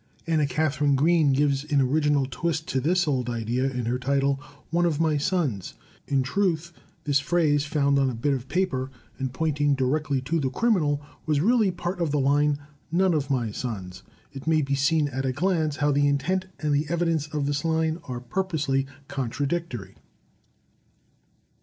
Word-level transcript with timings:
Anna 0.25 0.47
Katharine 0.47 0.95
Green 0.95 1.31
gives 1.31 1.63
an 1.71 1.79
original 1.79 2.25
twist 2.25 2.67
to 2.69 2.79
this 2.81 3.07
old 3.07 3.29
idea 3.29 3.65
in 3.69 3.85
her 3.85 3.99
title, 3.99 4.41
"One 4.71 4.87
of 4.87 4.99
My 4.99 5.17
Sons." 5.17 5.75
In 6.07 6.23
truth, 6.23 6.73
this 7.03 7.19
phrase, 7.19 7.65
found 7.65 7.99
on 7.99 8.09
a 8.09 8.15
bit 8.15 8.33
of 8.33 8.47
paper 8.47 8.89
and 9.19 9.31
pointing 9.31 9.75
directly 9.75 10.19
to 10.21 10.39
the 10.39 10.49
criminal, 10.49 11.03
was 11.27 11.39
really 11.39 11.69
part 11.69 12.01
of 12.01 12.09
the 12.09 12.19
line, 12.19 12.57
"None 12.91 13.13
of 13.13 13.29
my 13.29 13.51
Sons." 13.51 14.01
It 14.33 14.47
may 14.47 14.63
be 14.63 14.73
seen 14.73 15.07
at 15.09 15.23
a 15.23 15.31
glance 15.31 15.75
how 15.75 15.91
the 15.91 16.07
intent 16.07 16.47
and 16.59 16.73
the 16.73 16.87
evidence 16.89 17.27
of 17.27 17.45
this 17.45 17.63
line 17.63 17.99
are 18.05 18.21
purposely 18.21 18.87
contradictory. 19.07 19.97